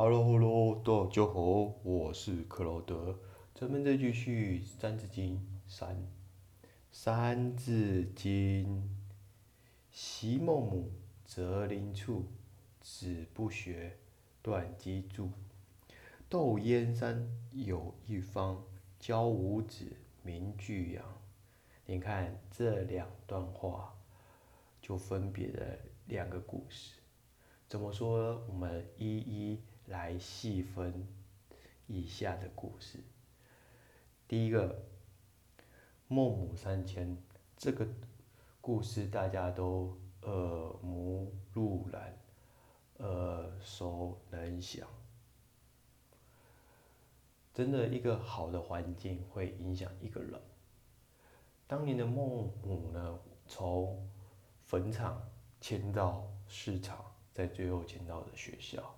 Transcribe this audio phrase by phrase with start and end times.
[0.00, 3.18] Hello，Hello，大家好，我是克劳德。
[3.52, 5.34] 咱们再继续《三字经》
[5.66, 5.96] 三，
[6.92, 8.76] 《三字经》：
[9.90, 10.92] 昔孟母，
[11.24, 12.26] 择邻处，
[12.80, 13.98] 子不学，
[14.40, 15.32] 断机杼。
[16.28, 18.62] 窦燕山有一方，
[19.00, 19.84] 教五子，
[20.22, 21.04] 名俱扬。
[21.86, 23.96] 你看这两段话，
[24.80, 25.76] 就分别的
[26.06, 26.94] 两个故事。
[27.68, 28.40] 怎么说？
[28.48, 29.60] 我们一一。
[29.88, 31.06] 来细分
[31.86, 33.00] 以下的故事。
[34.26, 34.82] 第一个，
[36.06, 37.16] 孟母三迁
[37.56, 37.86] 这个
[38.60, 42.18] 故事大家都耳目入然，
[42.98, 44.86] 耳熟能详。
[47.54, 50.40] 真的，一个好的环境会影响一个人。
[51.66, 54.08] 当年的孟母呢，从
[54.62, 55.20] 坟场
[55.60, 58.94] 迁到市场，在最后迁到了学校。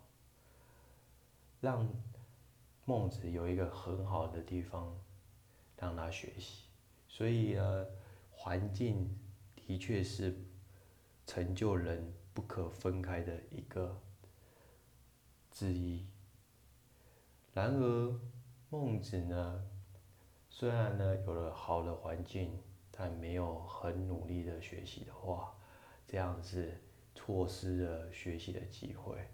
[1.60, 1.86] 让
[2.86, 4.98] 孟子有一个很好的地方
[5.76, 6.64] 让他学习，
[7.06, 7.86] 所以呢，
[8.30, 9.14] 环境
[9.54, 10.34] 的确是
[11.26, 14.00] 成就人不可分开的一个
[15.50, 16.06] 之一。
[17.52, 18.20] 然而，
[18.70, 19.62] 孟子呢，
[20.48, 22.58] 虽然呢有了好的环境，
[22.90, 25.54] 但没有很努力的学习的话，
[26.06, 26.80] 这样是
[27.14, 29.28] 错失了学习的机会。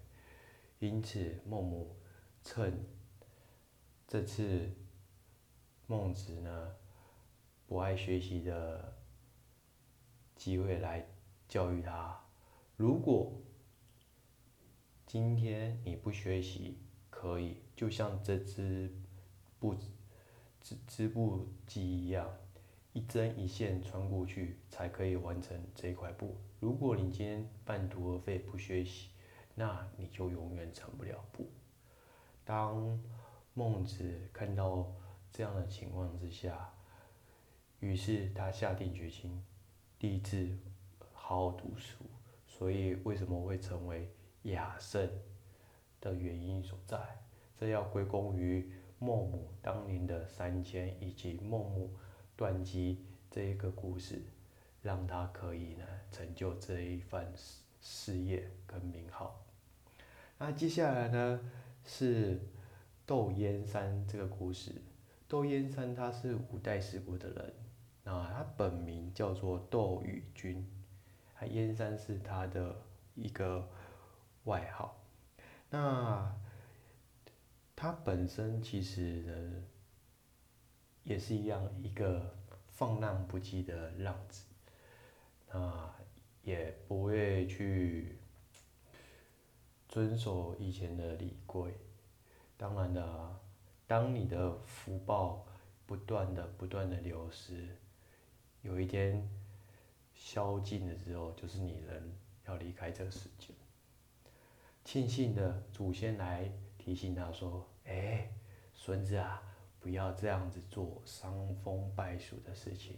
[0.79, 1.95] 因此，孟母。
[2.49, 2.73] 趁
[4.07, 4.71] 这次
[5.85, 6.75] 孟子呢
[7.67, 8.97] 不爱学习的
[10.33, 11.05] 机会来
[11.49, 12.17] 教育他。
[12.77, 13.33] 如果
[15.05, 16.77] 今天你不学习，
[17.09, 18.95] 可以就像这支
[19.59, 19.75] 布
[20.61, 22.33] 织织布机一样，
[22.93, 26.37] 一针一线穿过去才可以完成这块布。
[26.61, 29.09] 如果你今天半途而废不学习，
[29.53, 31.45] 那你就永远成不了布。
[32.47, 32.97] 当
[33.53, 34.89] 孟子看到
[35.33, 36.73] 这样的情况之下，
[37.81, 39.43] 于是他下定决心
[39.99, 40.57] 立志
[41.13, 42.05] 好好读书。
[42.47, 44.09] 所以为什么会成为
[44.43, 45.09] 雅圣
[45.99, 46.97] 的原因所在，
[47.59, 51.93] 这要归功于孟母当年的三迁以及孟母
[52.37, 54.21] 断机这一个故事，
[54.81, 59.43] 让他可以呢成就这一番事事业跟名号。
[60.37, 61.41] 那接下来呢？
[61.87, 62.37] 是
[63.05, 64.73] 窦燕山这个故事。
[65.27, 67.53] 窦燕山他是五代十国的人，
[68.03, 70.69] 那他本名叫做窦宇君，
[71.33, 72.75] 他燕山是他的
[73.15, 73.67] 一个
[74.43, 75.01] 外号。
[75.69, 76.35] 那
[77.75, 79.63] 他本身其实呢，
[81.03, 82.37] 也是一样一个
[82.67, 84.45] 放浪不羁的浪子，
[85.53, 85.95] 那
[86.43, 88.19] 也不会去。
[89.97, 91.73] 遵守以前的礼规，
[92.55, 93.39] 当然的，
[93.87, 95.43] 当你的福报
[95.87, 97.67] 不断的、不断的流失，
[98.61, 99.27] 有一天
[100.13, 102.15] 消尽的时候，就是你人
[102.45, 103.55] 要离开这个世界。
[104.85, 106.47] 庆幸的祖先来
[106.77, 108.29] 提醒他说：“哎，
[108.75, 109.41] 孙子啊，
[109.79, 112.95] 不要这样子做伤风败俗的事情，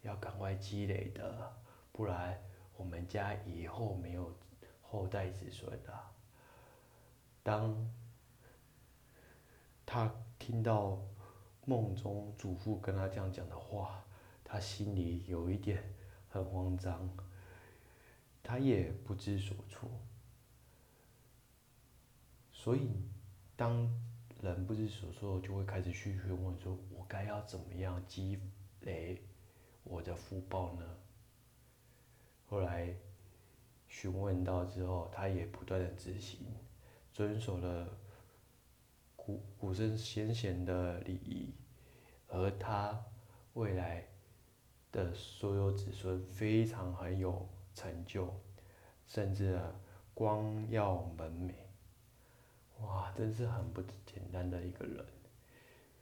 [0.00, 1.52] 要赶快积累的，
[1.92, 2.42] 不然
[2.78, 4.32] 我们家以后没有。”
[4.86, 6.13] 后代子孙啊，
[7.44, 7.72] 当
[9.86, 10.98] 他听到
[11.64, 14.02] 梦中祖父跟他这样讲的话，
[14.42, 15.80] 他心里有一点
[16.28, 17.08] 很慌张，
[18.42, 19.88] 他也不知所措。
[22.50, 22.90] 所以，
[23.54, 23.88] 当
[24.40, 28.40] 人不知所措，就会开始去询问：说我该要怎么样积
[28.80, 29.22] 累
[29.84, 30.96] 我的福报呢？
[32.48, 32.96] 后来。
[33.86, 36.38] 询问到之后，他也不断的执行，
[37.14, 37.88] 遵守了
[39.14, 41.54] 古古圣先贤的礼仪，
[42.26, 43.00] 而他
[43.52, 44.04] 未来
[44.90, 48.28] 的所有子孙非常很有成就，
[49.06, 49.58] 甚至
[50.12, 55.06] 光耀门楣，哇，真是很不简单的一个人。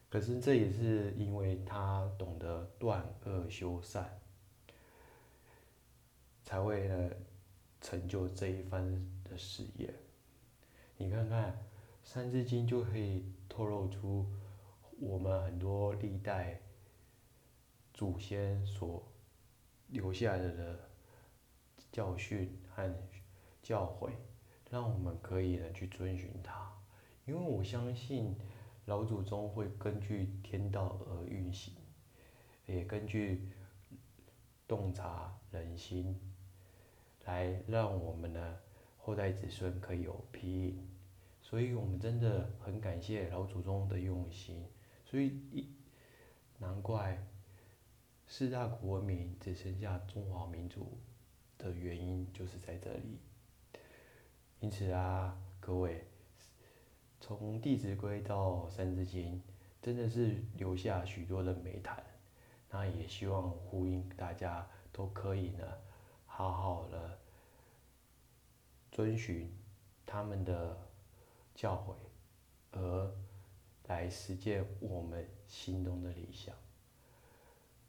[0.09, 4.19] 可是这也是因为他懂得断恶修善，
[6.43, 7.11] 才会呢。
[7.85, 8.81] 成就这一番
[9.25, 9.93] 的事业，
[11.03, 11.51] 你看看
[12.05, 14.25] 《三字经》就可以透露出
[15.01, 16.61] 我们很多历代
[17.93, 19.03] 祖先所
[19.89, 20.79] 留下来的
[21.91, 22.95] 教训和
[23.65, 24.13] 教诲，
[24.71, 26.73] 让我们可以呢去遵循它。
[27.27, 28.37] 因为我相信
[28.85, 31.75] 老祖宗会根据天道而运行，
[32.67, 33.49] 也根据
[34.69, 36.17] 洞察人心。
[37.25, 38.61] 来让我们的
[38.99, 40.89] 后代子孙可以有庇荫，
[41.53, 44.65] 所以我们真的很感谢老祖宗的用心，
[45.05, 45.69] 所以一
[46.57, 47.27] 难怪
[48.27, 50.97] 四大古文明只剩下中华民族
[51.59, 53.21] 的原因就是在这里。
[54.61, 56.07] 因此啊，各位，
[57.21, 59.35] 从《弟子规》到《三字经》，
[59.83, 62.03] 真的是留下许多的美谈。
[62.71, 65.67] 那也希望呼应大家都可以呢，
[66.25, 67.19] 好好的
[68.91, 69.53] 遵循
[70.07, 70.89] 他们的
[71.55, 71.95] 教诲，
[72.73, 73.15] 而
[73.87, 76.55] 来实践我们心中的理想。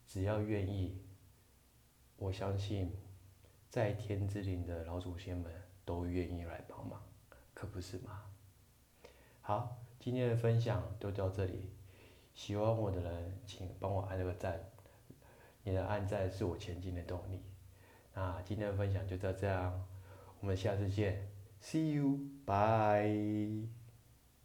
[0.06, 1.00] 只要愿意，
[2.16, 2.92] 我相信
[3.70, 5.52] 在天之灵的老祖先们
[5.84, 7.02] 都愿意来帮忙，
[7.52, 8.24] 可不是吗？
[9.40, 11.70] 好，今天的分享就到这里。
[12.34, 14.60] 喜欢我的人，请帮我按个赞，
[15.62, 17.42] 你的按赞是我前进的动力。
[18.12, 19.86] 那今天的分享就到这样，
[20.40, 21.28] 我们下次见
[21.64, 22.20] See you.
[22.44, 23.68] Bye.